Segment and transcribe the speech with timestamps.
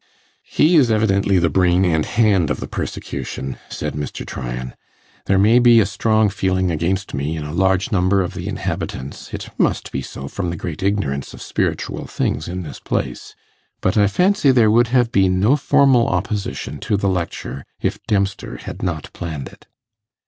[0.41, 4.25] 'He is evidently the brain and hand of the persecution,' said Mr.
[4.25, 4.73] Tryan.
[5.25, 9.31] 'There may be a strong feeling against me in a large number of the inhabitants
[9.31, 13.35] it must be so from the great ignorance of spiritual things in this place.
[13.79, 18.57] But I fancy there would have been no formal opposition to the lecture, if Dempster
[18.57, 19.67] had not planned it.